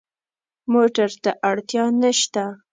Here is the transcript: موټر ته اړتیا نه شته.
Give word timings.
موټر 0.71 1.09
ته 1.23 1.31
اړتیا 1.49 1.85
نه 2.01 2.11
شته. 2.19 2.45